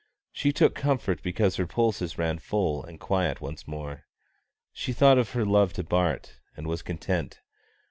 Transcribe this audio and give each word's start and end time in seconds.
She 0.31 0.51
took 0.51 0.73
comfort 0.73 1.21
because 1.21 1.57
her 1.57 1.67
pulses 1.67 2.17
ran 2.17 2.39
full 2.39 2.83
and 2.83 2.99
quiet 2.99 3.39
once 3.39 3.67
more. 3.67 4.07
She 4.73 4.93
thought 4.93 5.19
of 5.19 5.33
her 5.33 5.45
love 5.45 5.73
to 5.73 5.83
Bart, 5.83 6.39
and 6.57 6.65
was 6.65 6.81
content. 6.81 7.39